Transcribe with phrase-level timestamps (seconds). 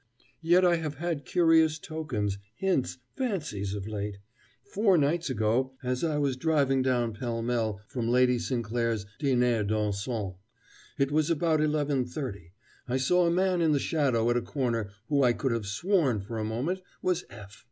[0.41, 4.17] Yet I have had curious tokens, hints, fancies, of late.
[4.65, 10.37] Four nights ago, as I was driving down Pall Mall from Lady Sinclair's diner dansant
[10.97, 12.51] it was about eleven thirty
[12.87, 16.19] I saw a man in the shadow at a corner who I could have sworn
[16.19, 17.59] for a moment was F.